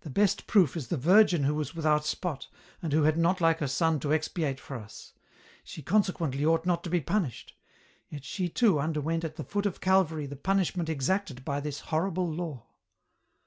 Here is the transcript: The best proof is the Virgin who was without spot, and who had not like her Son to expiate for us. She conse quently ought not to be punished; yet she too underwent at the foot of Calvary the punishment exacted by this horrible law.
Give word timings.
The 0.00 0.08
best 0.08 0.46
proof 0.46 0.74
is 0.74 0.88
the 0.88 0.96
Virgin 0.96 1.44
who 1.44 1.54
was 1.54 1.74
without 1.74 2.06
spot, 2.06 2.48
and 2.80 2.94
who 2.94 3.02
had 3.02 3.18
not 3.18 3.42
like 3.42 3.58
her 3.58 3.66
Son 3.68 4.00
to 4.00 4.10
expiate 4.10 4.58
for 4.58 4.74
us. 4.78 5.12
She 5.64 5.82
conse 5.82 6.10
quently 6.12 6.46
ought 6.46 6.64
not 6.64 6.82
to 6.84 6.88
be 6.88 7.02
punished; 7.02 7.54
yet 8.08 8.24
she 8.24 8.48
too 8.48 8.80
underwent 8.80 9.22
at 9.22 9.36
the 9.36 9.44
foot 9.44 9.66
of 9.66 9.82
Calvary 9.82 10.24
the 10.24 10.34
punishment 10.36 10.88
exacted 10.88 11.44
by 11.44 11.60
this 11.60 11.80
horrible 11.80 12.32
law. 12.32 12.68